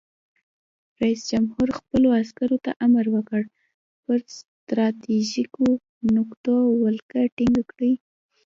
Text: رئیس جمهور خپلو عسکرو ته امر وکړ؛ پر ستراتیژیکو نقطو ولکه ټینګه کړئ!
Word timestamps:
رئیس 1.01 1.21
جمهور 1.31 1.67
خپلو 1.79 2.07
عسکرو 2.21 2.57
ته 2.65 2.71
امر 2.85 3.05
وکړ؛ 3.15 3.43
پر 4.03 4.19
ستراتیژیکو 4.37 5.67
نقطو 6.17 6.55
ولکه 6.83 7.19
ټینګه 7.35 7.63
کړئ! 7.71 7.93